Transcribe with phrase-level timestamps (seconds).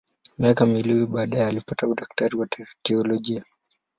[0.39, 2.47] Miaka miwili baadaye alipata udaktari wa
[2.83, 3.43] teolojia.